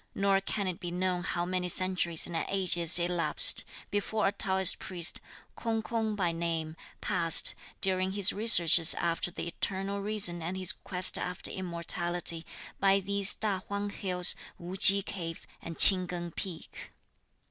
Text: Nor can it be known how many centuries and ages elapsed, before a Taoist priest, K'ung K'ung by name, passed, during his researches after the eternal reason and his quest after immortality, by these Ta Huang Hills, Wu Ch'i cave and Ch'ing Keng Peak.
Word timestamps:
Nor 0.15 0.41
can 0.41 0.65
it 0.67 0.79
be 0.79 0.89
known 0.89 1.21
how 1.23 1.45
many 1.45 1.69
centuries 1.69 2.25
and 2.25 2.35
ages 2.49 2.97
elapsed, 2.97 3.65
before 3.91 4.25
a 4.25 4.31
Taoist 4.31 4.79
priest, 4.79 5.21
K'ung 5.55 5.83
K'ung 5.83 6.15
by 6.15 6.31
name, 6.31 6.75
passed, 7.01 7.53
during 7.81 8.13
his 8.13 8.33
researches 8.33 8.95
after 8.95 9.29
the 9.29 9.45
eternal 9.45 10.01
reason 10.01 10.41
and 10.41 10.57
his 10.57 10.71
quest 10.71 11.19
after 11.19 11.51
immortality, 11.51 12.47
by 12.79 12.99
these 12.99 13.35
Ta 13.35 13.59
Huang 13.67 13.91
Hills, 13.91 14.33
Wu 14.57 14.75
Ch'i 14.75 15.05
cave 15.05 15.45
and 15.61 15.77
Ch'ing 15.77 16.07
Keng 16.09 16.31
Peak. 16.31 16.89